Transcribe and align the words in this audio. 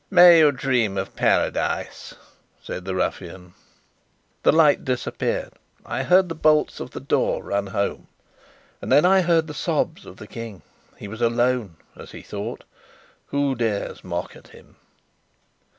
"May 0.09 0.39
you 0.39 0.51
dream 0.51 0.97
of 0.97 1.15
paradise!" 1.15 2.15
said 2.59 2.85
the 2.85 2.95
ruffian. 2.95 3.53
The 4.41 4.51
light 4.51 4.83
disappeared. 4.83 5.53
I 5.85 6.01
heard 6.01 6.27
the 6.27 6.33
bolts 6.33 6.79
of 6.79 6.89
the 6.89 6.99
door 6.99 7.43
run 7.43 7.67
home. 7.67 8.07
And 8.81 8.91
then 8.91 9.05
I 9.05 9.21
heard 9.21 9.45
the 9.45 9.53
sobs 9.53 10.07
of 10.07 10.17
the 10.17 10.25
King. 10.25 10.63
He 10.97 11.07
was 11.07 11.21
alone, 11.21 11.75
as 11.95 12.13
he 12.13 12.23
thought. 12.23 12.63
Who 13.27 13.53
dares 13.53 14.03
mock 14.03 14.35
at 14.35 14.47
him? 14.47 14.77